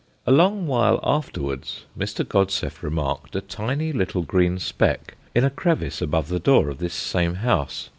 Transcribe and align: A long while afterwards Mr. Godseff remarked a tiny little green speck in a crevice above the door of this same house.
A 0.25 0.31
long 0.31 0.65
while 0.65 0.99
afterwards 1.03 1.85
Mr. 1.95 2.27
Godseff 2.27 2.81
remarked 2.81 3.35
a 3.35 3.41
tiny 3.41 3.91
little 3.93 4.23
green 4.23 4.57
speck 4.57 5.15
in 5.35 5.43
a 5.45 5.51
crevice 5.51 6.01
above 6.01 6.27
the 6.27 6.39
door 6.39 6.69
of 6.69 6.79
this 6.79 6.95
same 6.95 7.35
house. 7.35 7.89